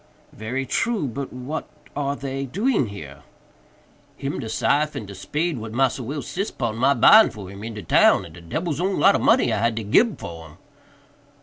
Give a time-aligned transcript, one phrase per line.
[0.33, 3.21] "Very true; but what are they doing here?"
[4.17, 7.63] "Him de syfe and de spade what Massa Will sis pon my buying for him
[7.63, 10.45] in de town, and de debbil's own lot of money I had to gib for
[10.47, 10.57] 'em."